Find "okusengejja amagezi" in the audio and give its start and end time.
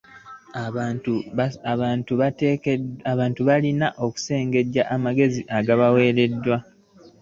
4.05-5.41